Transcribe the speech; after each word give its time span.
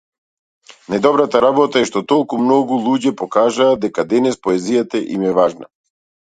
Најдобрата 0.93 1.41
работа 1.45 1.83
е 1.83 1.87
што 1.89 2.01
толку 2.11 2.39
многу 2.45 2.79
луѓе 2.87 3.13
покажа 3.21 3.69
дека 3.85 4.07
денес 4.15 4.41
поезијата 4.49 5.03
им 5.19 5.29
е 5.35 5.37
важна. 5.43 5.71